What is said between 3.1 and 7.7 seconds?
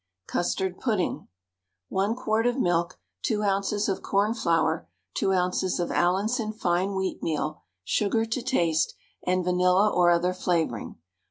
2 oz. of cornflour, 2 oz. of Allinson fine wheatmeal,